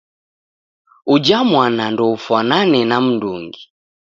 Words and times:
Uja 1.13 1.39
mwana 1.49 1.83
ndoufwanane 1.93 2.79
na 2.89 2.97
m'ndungi. 3.03 3.63